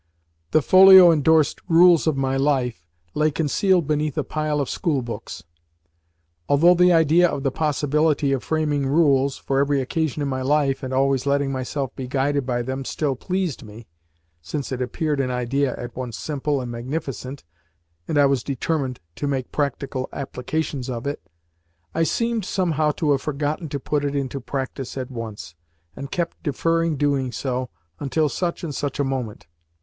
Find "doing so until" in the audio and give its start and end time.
26.97-28.29